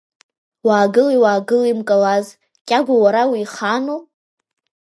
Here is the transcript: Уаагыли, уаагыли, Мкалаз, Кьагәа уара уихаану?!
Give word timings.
Уаагыли, 0.67 1.15
уаагыли, 1.23 1.71
Мкалаз, 1.79 2.25
Кьагәа 2.67 2.95
уара 3.03 3.23
уихаану?! 3.31 3.99